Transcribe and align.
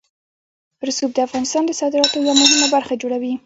رسوب 0.87 1.09
د 1.13 1.17
افغانستان 1.27 1.63
د 1.65 1.71
صادراتو 1.79 2.17
یوه 2.23 2.33
مهمه 2.41 2.67
برخه 2.75 2.93
جوړوي. 3.01 3.33